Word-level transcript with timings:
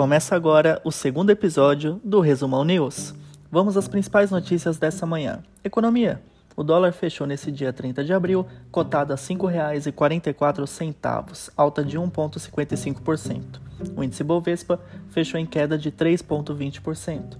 Começa 0.00 0.32
agora 0.34 0.80
o 0.82 0.90
segundo 0.90 1.28
episódio 1.28 2.00
do 2.02 2.20
Resumão 2.20 2.64
News. 2.64 3.14
Vamos 3.52 3.76
às 3.76 3.86
principais 3.86 4.30
notícias 4.30 4.78
dessa 4.78 5.04
manhã. 5.04 5.42
Economia. 5.62 6.22
O 6.56 6.64
dólar 6.64 6.94
fechou 6.94 7.26
nesse 7.26 7.52
dia 7.52 7.70
30 7.70 8.02
de 8.02 8.14
abril, 8.14 8.46
cotado 8.72 9.12
a 9.12 9.16
R$ 9.16 9.20
5,44, 9.20 11.50
alta 11.54 11.84
de 11.84 11.98
1,55%. 11.98 13.60
O 13.94 14.02
índice 14.02 14.24
Bovespa 14.24 14.80
fechou 15.10 15.38
em 15.38 15.44
queda 15.44 15.76
de 15.76 15.92
3,20%. 15.92 17.36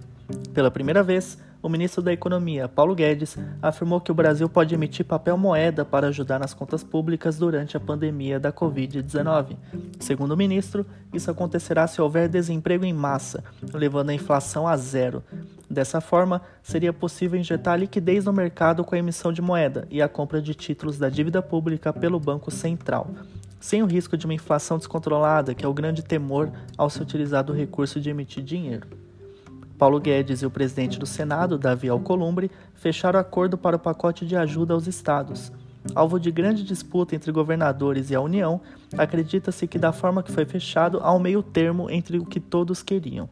Pela 0.52 0.70
primeira 0.70 1.02
vez, 1.02 1.38
o 1.62 1.68
ministro 1.68 2.02
da 2.02 2.12
Economia, 2.12 2.68
Paulo 2.68 2.94
Guedes, 2.94 3.36
afirmou 3.60 4.00
que 4.00 4.10
o 4.10 4.14
Brasil 4.14 4.48
pode 4.48 4.74
emitir 4.74 5.04
papel 5.04 5.36
moeda 5.36 5.84
para 5.84 6.08
ajudar 6.08 6.38
nas 6.38 6.54
contas 6.54 6.82
públicas 6.82 7.38
durante 7.38 7.76
a 7.76 7.80
pandemia 7.80 8.40
da 8.40 8.50
Covid-19. 8.50 9.56
Segundo 9.98 10.32
o 10.32 10.36
ministro, 10.36 10.86
isso 11.12 11.30
acontecerá 11.30 11.86
se 11.86 12.00
houver 12.00 12.28
desemprego 12.28 12.84
em 12.84 12.92
massa, 12.94 13.44
levando 13.74 14.08
a 14.08 14.14
inflação 14.14 14.66
a 14.66 14.74
zero. 14.76 15.22
Dessa 15.68 16.00
forma, 16.00 16.40
seria 16.62 16.92
possível 16.92 17.38
injetar 17.38 17.78
liquidez 17.78 18.24
no 18.24 18.32
mercado 18.32 18.82
com 18.82 18.94
a 18.94 18.98
emissão 18.98 19.30
de 19.32 19.42
moeda 19.42 19.86
e 19.90 20.00
a 20.00 20.08
compra 20.08 20.40
de 20.40 20.54
títulos 20.54 20.98
da 20.98 21.10
dívida 21.10 21.42
pública 21.42 21.92
pelo 21.92 22.18
Banco 22.18 22.50
Central, 22.50 23.10
sem 23.60 23.82
o 23.82 23.86
risco 23.86 24.16
de 24.16 24.24
uma 24.24 24.34
inflação 24.34 24.78
descontrolada, 24.78 25.54
que 25.54 25.64
é 25.64 25.68
o 25.68 25.74
grande 25.74 26.02
temor 26.02 26.50
ao 26.76 26.88
se 26.88 27.02
utilizar 27.02 27.44
do 27.44 27.52
recurso 27.52 28.00
de 28.00 28.08
emitir 28.08 28.42
dinheiro. 28.42 29.09
Paulo 29.80 29.98
Guedes 29.98 30.42
e 30.42 30.46
o 30.46 30.50
presidente 30.50 30.98
do 30.98 31.06
Senado, 31.06 31.56
Davi 31.56 31.88
Alcolumbre, 31.88 32.50
fecharam 32.74 33.18
acordo 33.18 33.56
para 33.56 33.76
o 33.76 33.78
pacote 33.78 34.26
de 34.26 34.36
ajuda 34.36 34.74
aos 34.74 34.86
estados. 34.86 35.50
Alvo 35.94 36.20
de 36.20 36.30
grande 36.30 36.62
disputa 36.62 37.16
entre 37.16 37.32
governadores 37.32 38.10
e 38.10 38.14
a 38.14 38.20
União, 38.20 38.60
acredita-se 38.98 39.66
que 39.66 39.78
da 39.78 39.90
forma 39.90 40.22
que 40.22 40.30
foi 40.30 40.44
fechado 40.44 41.00
há 41.02 41.14
um 41.14 41.18
meio 41.18 41.42
termo 41.42 41.90
entre 41.90 42.18
o 42.18 42.26
que 42.26 42.38
todos 42.38 42.82
queriam. 42.82 43.26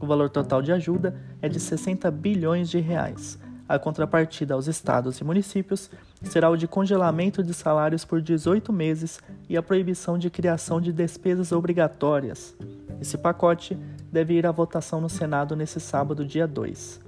O 0.00 0.06
valor 0.06 0.30
total 0.30 0.62
de 0.62 0.72
ajuda 0.72 1.14
é 1.42 1.50
de 1.50 1.60
60 1.60 2.10
bilhões 2.10 2.70
de 2.70 2.80
reais. 2.80 3.38
A 3.68 3.78
contrapartida 3.78 4.54
aos 4.54 4.68
estados 4.68 5.18
e 5.18 5.24
municípios 5.24 5.90
será 6.22 6.48
o 6.48 6.56
de 6.56 6.66
congelamento 6.66 7.44
de 7.44 7.52
salários 7.52 8.06
por 8.06 8.22
18 8.22 8.72
meses 8.72 9.20
e 9.50 9.56
a 9.56 9.62
proibição 9.62 10.16
de 10.16 10.30
criação 10.30 10.80
de 10.80 10.94
despesas 10.94 11.52
obrigatórias. 11.52 12.56
Esse 13.00 13.18
pacote 13.18 13.78
deve 14.10 14.34
ir 14.34 14.46
à 14.46 14.50
votação 14.50 15.00
no 15.00 15.08
Senado 15.08 15.54
nesse 15.54 15.80
sábado, 15.80 16.24
dia 16.24 16.46
2. 16.46 17.00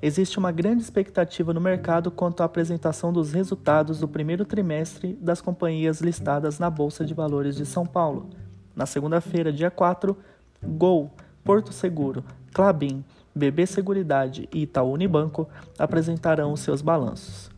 Existe 0.00 0.38
uma 0.38 0.52
grande 0.52 0.82
expectativa 0.82 1.52
no 1.52 1.60
mercado 1.60 2.10
quanto 2.10 2.42
à 2.42 2.44
apresentação 2.44 3.12
dos 3.12 3.32
resultados 3.32 3.98
do 3.98 4.06
primeiro 4.06 4.44
trimestre 4.44 5.18
das 5.20 5.40
companhias 5.40 6.00
listadas 6.00 6.58
na 6.58 6.70
Bolsa 6.70 7.04
de 7.04 7.14
Valores 7.14 7.56
de 7.56 7.66
São 7.66 7.84
Paulo. 7.84 8.28
Na 8.76 8.86
segunda-feira, 8.86 9.52
dia 9.52 9.70
4, 9.70 10.16
Gol, 10.62 11.10
Porto 11.42 11.72
Seguro, 11.72 12.22
Clabin, 12.52 13.04
BB 13.34 13.66
Seguridade 13.66 14.48
e 14.52 14.62
Itaú 14.62 14.92
Unibanco 14.92 15.48
apresentarão 15.76 16.54
seus 16.54 16.80
balanços. 16.80 17.50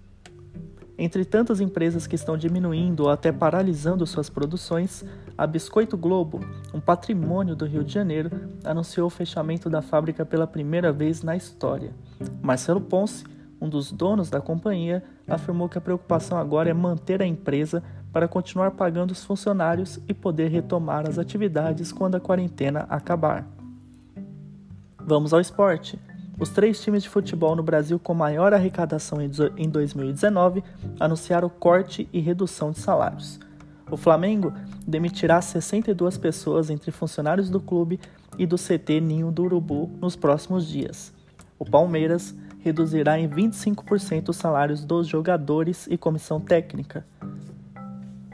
Entre 1.03 1.25
tantas 1.25 1.63
empresas 1.63 2.07
que 2.07 2.15
estão 2.15 2.37
diminuindo 2.37 3.05
ou 3.05 3.09
até 3.09 3.33
paralisando 3.33 4.07
suas 4.07 4.29
produções, 4.29 5.03
a 5.37 5.47
Biscoito 5.47 5.97
Globo, 5.97 6.41
um 6.75 6.79
patrimônio 6.79 7.57
do 7.57 7.65
Rio 7.65 7.83
de 7.83 7.91
Janeiro, 7.91 8.31
anunciou 8.63 9.07
o 9.07 9.11
fechamento 9.11 9.71
da 9.71 9.81
fábrica 9.81 10.27
pela 10.27 10.47
primeira 10.47 10.93
vez 10.93 11.23
na 11.23 11.35
história. 11.35 11.95
Marcelo 12.43 12.83
Ponce, 12.83 13.25
um 13.59 13.67
dos 13.67 13.91
donos 13.91 14.29
da 14.29 14.43
companhia, 14.43 15.03
afirmou 15.27 15.71
que 15.71 15.79
a 15.79 15.81
preocupação 15.81 16.37
agora 16.37 16.69
é 16.69 16.75
manter 16.75 17.23
a 17.23 17.27
empresa 17.27 17.83
para 18.13 18.29
continuar 18.29 18.73
pagando 18.73 19.13
os 19.13 19.25
funcionários 19.25 19.99
e 20.07 20.13
poder 20.13 20.51
retomar 20.51 21.09
as 21.09 21.19
atividades 21.19 21.93
quando 21.93 22.17
a 22.17 22.21
quarentena 22.21 22.81
acabar. 22.91 23.49
Vamos 24.99 25.33
ao 25.33 25.41
esporte. 25.41 25.99
Os 26.41 26.49
três 26.49 26.81
times 26.81 27.03
de 27.03 27.09
futebol 27.11 27.55
no 27.55 27.63
Brasil 27.63 27.99
com 27.99 28.15
maior 28.15 28.55
arrecadação 28.55 29.19
em 29.21 29.69
2019 29.69 30.65
anunciaram 30.99 31.51
corte 31.51 32.09
e 32.11 32.19
redução 32.19 32.71
de 32.71 32.79
salários. 32.79 33.39
O 33.91 33.97
Flamengo 33.99 34.51
demitirá 34.87 35.43
62 35.43 36.17
pessoas 36.17 36.71
entre 36.71 36.91
funcionários 36.91 37.51
do 37.51 37.61
clube 37.61 38.01
e 38.39 38.47
do 38.47 38.57
CT 38.57 39.03
Ninho 39.03 39.31
do 39.31 39.43
Urubu 39.43 39.91
nos 40.01 40.17
próximos 40.17 40.67
dias. 40.67 41.13
O 41.59 41.65
Palmeiras 41.67 42.35
reduzirá 42.61 43.19
em 43.19 43.29
25% 43.29 44.31
os 44.31 44.37
salários 44.37 44.83
dos 44.83 45.07
jogadores 45.07 45.87
e 45.91 45.99
comissão 45.99 46.41
técnica. 46.41 47.05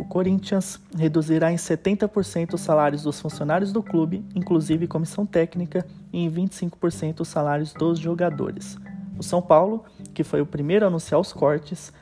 Corinthians 0.07 0.81
reduzirá 0.97 1.53
em 1.53 1.57
70% 1.57 2.55
os 2.55 2.61
salários 2.61 3.03
dos 3.03 3.21
funcionários 3.21 3.73
do 3.73 3.83
clube, 3.83 4.25
inclusive 4.35 4.87
comissão 4.87 5.27
técnica, 5.27 5.87
e 6.13 6.25
em 6.25 6.31
25% 6.31 7.21
os 7.21 7.29
salários 7.29 7.73
dos 7.73 7.99
jogadores. 7.99 8.79
O 9.19 9.23
São 9.23 9.43
Paulo, 9.43 9.85
que 10.15 10.25
foi 10.25 10.41
o 10.41 10.47
primeiro 10.47 10.85
a 10.85 10.89
anunciar 10.89 11.21
os 11.21 11.33
cortes, 11.33 11.93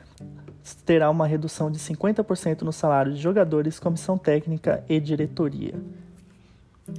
terá 0.85 1.09
uma 1.09 1.27
redução 1.27 1.69
de 1.69 1.79
50% 1.79 2.61
no 2.61 2.71
salário 2.71 3.13
de 3.13 3.21
jogadores, 3.21 3.79
comissão 3.79 4.17
técnica 4.17 4.83
e 4.89 4.99
diretoria. 4.99 5.75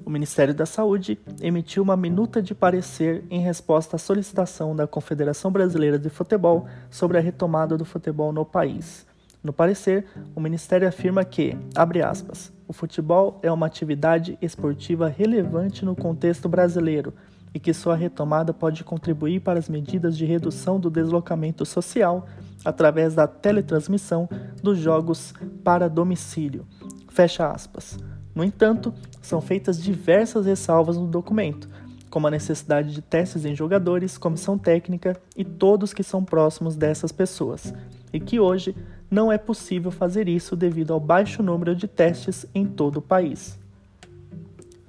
O 0.05 0.11
Ministério 0.11 0.53
da 0.53 0.66
Saúde 0.66 1.19
emitiu 1.41 1.83
uma 1.83 1.97
minuta 1.97 2.43
de 2.43 2.55
parecer 2.55 3.25
em 3.31 3.41
resposta 3.41 3.97
à 3.97 3.99
solicitação 3.99 4.75
da 4.75 4.87
Confederação 4.87 5.50
Brasileira 5.50 5.99
de 5.99 6.11
Futebol 6.11 6.66
sobre 6.91 7.19
a 7.19 7.21
retomada 7.21 7.77
do 7.77 7.84
futebol 7.84 8.33
no 8.33 8.45
país. 8.45 9.06
No 9.47 9.53
parecer, 9.53 10.07
o 10.34 10.41
Ministério 10.41 10.89
afirma 10.89 11.25
que, 11.25 11.57
abre 11.73 12.03
aspas, 12.03 12.53
o 12.67 12.73
futebol 12.73 13.39
é 13.45 13.53
uma 13.53 13.67
atividade 13.67 14.37
esportiva 14.43 15.07
relevante 15.07 15.84
no 15.84 15.95
contexto 15.95 16.49
brasileiro 16.49 17.15
e 17.55 17.61
que 17.61 17.73
sua 17.73 17.95
retomada 17.95 18.53
pode 18.53 18.83
contribuir 18.83 19.39
para 19.39 19.57
as 19.57 19.69
medidas 19.69 20.19
de 20.19 20.27
redução 20.27 20.81
do 20.81 20.91
deslocamento 20.91 21.65
social 21.65 22.27
através 22.65 23.15
da 23.15 23.29
teletransmissão 23.29 24.29
dos 24.61 24.79
jogos 24.79 25.33
para 25.63 25.89
domicílio. 25.89 26.67
Fecha 27.09 27.47
aspas. 27.47 27.97
No 28.34 28.43
entanto, 28.43 28.93
são 29.23 29.41
feitas 29.41 29.81
diversas 29.81 30.45
ressalvas 30.45 30.97
no 30.97 31.07
documento, 31.07 31.69
como 32.11 32.27
a 32.27 32.33
necessidade 32.33 32.93
de 32.93 33.01
testes 33.01 33.45
em 33.45 33.55
jogadores, 33.55 34.19
comissão 34.19 34.59
técnica 34.59 35.17
e 35.37 35.45
todos 35.45 35.95
que 35.95 36.03
são 36.03 36.25
próximos 36.25 36.75
dessas 36.75 37.13
pessoas, 37.13 37.73
e 38.13 38.19
que 38.19 38.41
hoje 38.41 38.75
não 39.11 39.33
é 39.33 39.39
possível 39.39 39.91
fazer 39.91 40.28
isso 40.28 40.56
devido 40.56 40.93
ao 40.93 41.00
baixo 41.00 41.43
número 41.43 41.75
de 41.75 41.87
testes 41.87 42.44
em 42.55 42.67
todo 42.67 42.99
o 42.99 43.03
país. 43.03 43.59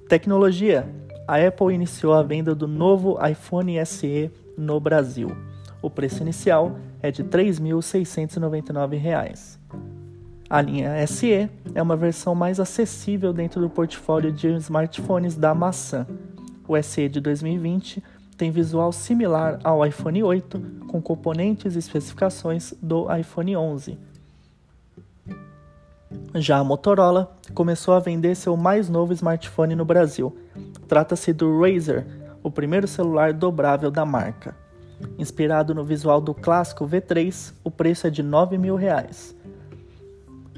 Tecnologia: 0.08 0.88
a 1.26 1.36
Apple 1.36 1.74
iniciou 1.74 2.14
a 2.14 2.22
venda 2.22 2.54
do 2.54 2.66
novo 2.66 3.18
iPhone 3.26 3.84
SE 3.84 4.30
no 4.56 4.80
Brasil. 4.80 5.36
O 5.80 5.88
preço 5.90 6.22
inicial 6.22 6.76
é 7.02 7.10
de 7.10 7.22
R$ 7.22 7.28
3.699. 7.28 9.58
A 10.50 10.62
linha 10.62 11.06
SE 11.06 11.50
é 11.74 11.82
uma 11.82 11.94
versão 11.94 12.34
mais 12.34 12.58
acessível 12.58 13.34
dentro 13.34 13.60
do 13.60 13.68
portfólio 13.68 14.32
de 14.32 14.48
smartphones 14.56 15.36
da 15.36 15.54
maçã. 15.54 16.06
O 16.66 16.82
SE 16.82 17.06
de 17.08 17.20
2020 17.20 18.02
tem 18.36 18.50
visual 18.50 18.90
similar 18.90 19.60
ao 19.62 19.84
iPhone 19.84 20.22
8, 20.22 20.86
com 20.88 21.02
componentes 21.02 21.76
e 21.76 21.78
especificações 21.78 22.72
do 22.80 23.06
iPhone 23.14 23.56
11. 23.56 23.98
Já 26.40 26.58
a 26.58 26.64
Motorola 26.64 27.36
começou 27.52 27.94
a 27.94 27.98
vender 27.98 28.36
seu 28.36 28.56
mais 28.56 28.88
novo 28.88 29.12
smartphone 29.12 29.74
no 29.74 29.84
Brasil. 29.84 30.36
Trata-se 30.86 31.32
do 31.32 31.60
Razer, 31.60 32.06
o 32.42 32.50
primeiro 32.50 32.86
celular 32.86 33.32
dobrável 33.32 33.90
da 33.90 34.06
marca. 34.06 34.54
Inspirado 35.18 35.74
no 35.74 35.84
visual 35.84 36.20
do 36.20 36.32
clássico 36.32 36.86
V3, 36.86 37.52
o 37.64 37.70
preço 37.70 38.06
é 38.06 38.10
de 38.10 38.22
9 38.22 38.56
mil 38.56 38.76
reais. 38.76 39.34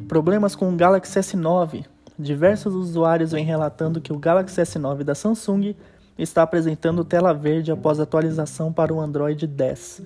Problemas 0.06 0.54
com 0.54 0.68
o 0.68 0.76
Galaxy 0.76 1.18
S9. 1.18 1.86
Diversos 2.18 2.74
usuários 2.74 3.32
vêm 3.32 3.44
relatando 3.44 4.00
que 4.00 4.12
o 4.12 4.18
Galaxy 4.18 4.60
S9 4.60 5.02
da 5.02 5.14
Samsung 5.14 5.74
está 6.18 6.42
apresentando 6.42 7.04
tela 7.04 7.32
verde 7.32 7.72
após 7.72 7.98
atualização 7.98 8.70
para 8.70 8.92
o 8.92 9.00
Android 9.00 9.46
10. 9.46 10.02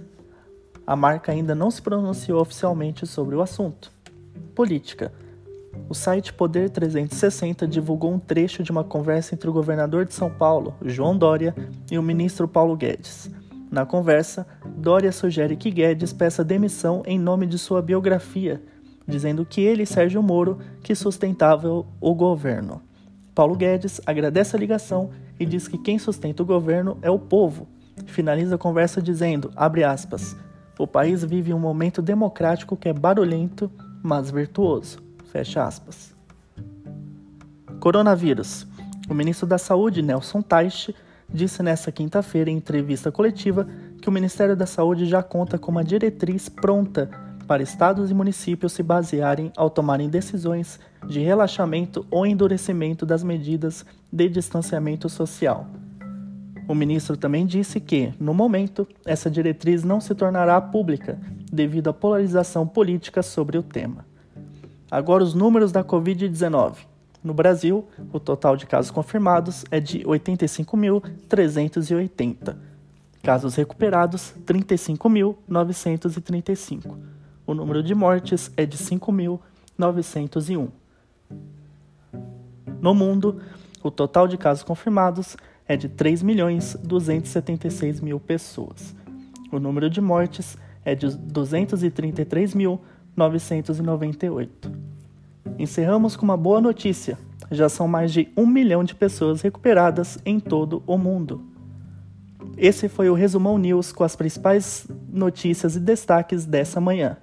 A 0.87 0.95
marca 0.95 1.33
ainda 1.33 1.53
não 1.53 1.71
se 1.71 1.83
pronunciou 1.83 2.41
oficialmente 2.41 3.07
sobre 3.07 3.35
o 3.35 3.43
assunto. 3.43 3.91
Política. 4.55 5.11
O 5.89 5.95
site 5.95 6.33
Poder 6.33 6.71
360 6.71 7.67
divulgou 7.67 8.13
um 8.13 8.19
trecho 8.19 8.63
de 8.63 8.71
uma 8.71 8.85
conversa 8.85 9.35
entre 9.35 9.49
o 9.49 9.53
governador 9.53 10.05
de 10.05 10.15
São 10.15 10.31
Paulo, 10.31 10.75
João 10.83 11.17
Dória, 11.17 11.55
e 11.91 11.99
o 11.99 12.03
ministro 12.03 12.49
Paulo 12.49 12.77
Guedes. 12.77 13.31
Na 13.71 13.85
conversa, 13.85 14.47
Dória 14.77 15.11
sugere 15.11 15.57
que 15.57 15.71
Guedes 15.71 16.13
peça 16.13 16.45
demissão 16.45 17.03
em 17.07 17.19
nome 17.19 17.47
de 17.47 17.59
sua 17.59 17.83
biografia, 17.83 18.63
dizendo 19.07 19.45
que 19.45 19.61
ele 19.61 19.83
e 19.83 19.87
Sérgio 19.87 20.23
Moro 20.23 20.59
que 20.83 20.95
sustentavam 20.95 21.87
o 22.01 22.15
governo. 22.15 22.81
Paulo 23.35 23.57
Guedes 23.57 24.01
agradece 24.07 24.57
a 24.57 24.59
ligação 24.59 25.11
e 25.39 25.45
diz 25.45 25.67
que 25.67 25.77
quem 25.77 25.99
sustenta 25.99 26.43
o 26.43 26.47
governo 26.47 26.97
é 27.03 27.11
o 27.11 27.19
povo. 27.19 27.67
Finaliza 28.07 28.55
a 28.55 28.59
conversa 28.59 29.03
dizendo, 29.03 29.51
aspas, 29.57 30.37
o 30.79 30.87
país 30.87 31.25
vive 31.25 31.53
um 31.53 31.59
momento 31.59 32.01
democrático 32.01 32.77
que 32.77 32.89
é 32.89 32.93
barulhento, 32.93 33.71
mas 34.03 34.31
virtuoso. 34.31 35.04
Fecha 35.35 35.65
aspas. 35.65 36.15
Coronavírus. 37.81 38.69
O 39.11 39.15
ministro 39.15 39.49
da 39.49 39.59
Saúde, 39.59 40.01
Nelson 40.01 40.41
Teich, 40.41 40.95
disse 41.29 41.61
nesta 41.61 41.91
quinta-feira 41.91 42.49
em 42.49 42.57
entrevista 42.57 43.11
coletiva 43.11 43.67
que 44.01 44.09
o 44.09 44.13
Ministério 44.13 44.55
da 44.55 44.65
Saúde 44.65 45.07
já 45.07 45.25
conta 45.25 45.59
com 45.59 45.73
uma 45.73 45.83
diretriz 45.83 46.49
pronta 46.49 47.11
para 47.49 47.65
estados 47.65 48.13
e 48.13 48.15
municípios 48.15 48.75
se 48.75 48.83
basearem 48.85 49.51
ao 49.57 49.69
tomarem 49.69 50.09
decisões 50.09 50.79
de 51.05 51.19
relaxamento 51.19 52.07
ou 52.13 52.25
endurecimento 52.25 53.05
das 53.05 53.25
medidas 53.25 53.85
de 54.13 54.29
distanciamento 54.29 55.09
social. 55.09 55.67
O 56.69 56.77
ministro 56.77 57.17
também 57.17 57.45
disse 57.45 57.81
que, 57.81 58.15
no 58.21 58.33
momento, 58.33 58.87
essa 59.05 59.29
diretriz 59.29 59.83
não 59.83 60.01
se 60.01 60.15
tornará 60.15 60.61
pública 60.61 61.19
devido 61.53 61.91
à 61.91 61.93
polarização 61.93 62.65
política 62.69 63.21
sobre 63.21 63.59
o 63.59 63.65
tema. 63.65 64.14
Agora, 64.91 65.25
os 65.25 65.35
números 65.35 65.73
da 65.73 65.85
Covid-19. 65.85 66.77
No 67.23 67.33
Brasil, 67.33 67.87
o 68.13 68.21
total 68.21 68.55
de 68.57 68.67
casos 68.67 68.91
confirmados 68.91 69.65
é 69.71 69.81
de 69.81 70.01
85.380. 70.01 72.57
Casos 73.23 73.55
recuperados, 73.55 74.35
35.935. 74.45 76.99
O 77.47 77.55
número 77.55 77.83
de 77.83 77.95
mortes 77.95 78.53
é 78.57 78.67
de 78.67 78.77
5.901. 78.77 80.69
No 82.81 82.95
mundo, 82.95 83.41
o 83.83 83.91
total 83.91 84.29
de 84.29 84.37
casos 84.37 84.63
confirmados 84.63 85.35
é 85.67 85.75
de 85.77 85.89
3 85.89 86.23
milhões 86.23 86.77
276 86.83 88.01
mil 88.01 88.21
pessoas. 88.21 88.95
O 89.51 89.59
número 89.59 89.89
de 89.89 90.03
mortes 90.03 90.59
é 90.85 90.95
de 90.95 91.07
233.998. 93.17 94.49
Encerramos 95.59 96.17
com 96.17 96.25
uma 96.25 96.37
boa 96.37 96.61
notícia. 96.61 97.19
Já 97.51 97.69
são 97.69 97.87
mais 97.87 98.13
de 98.13 98.29
um 98.37 98.47
milhão 98.47 98.83
de 98.83 98.95
pessoas 98.95 99.43
recuperadas 99.43 100.19
em 100.25 100.41
todo 100.41 100.83
o 100.87 100.97
mundo. 100.97 101.43
Esse 102.57 102.89
foi 102.89 103.09
o 103.09 103.15
Resumão 103.15 103.59
News 103.59 103.93
com 103.93 104.05
as 104.05 104.17
principais 104.17 104.87
notícias 105.09 105.77
e 105.77 105.81
destaques 105.81 106.45
dessa 106.45 106.81
manhã. 106.81 107.17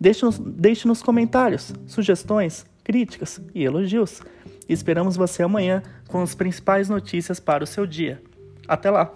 Deixe 0.00 0.24
nos, 0.24 0.38
deixe 0.38 0.86
nos 0.86 1.02
comentários 1.02 1.74
sugestões, 1.86 2.64
críticas 2.84 3.40
e 3.54 3.64
elogios. 3.64 4.22
Esperamos 4.68 5.16
você 5.16 5.42
amanhã 5.42 5.82
com 6.08 6.22
as 6.22 6.34
principais 6.34 6.88
notícias 6.88 7.40
para 7.40 7.64
o 7.64 7.66
seu 7.66 7.86
dia. 7.86 8.22
Até 8.66 8.90
lá! 8.90 9.12